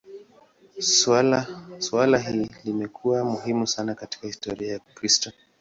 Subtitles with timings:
[1.79, 5.31] Suala hili limekuwa muhimu sana katika historia ya Ukristo.